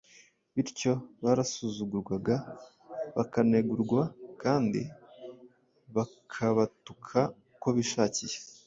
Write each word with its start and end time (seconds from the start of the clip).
bityo 0.55 0.91
barasuzugurwaga, 1.23 2.35
bakanegurwa 3.15 4.01
kandi 4.41 4.81
bakabatuka 5.95 7.19
uko 7.55 7.67
bishakiye. 7.77 8.37